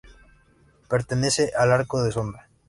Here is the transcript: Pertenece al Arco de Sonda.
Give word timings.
Pertenece 0.89 1.51
al 1.55 1.71
Arco 1.71 2.01
de 2.01 2.11
Sonda. 2.11 2.47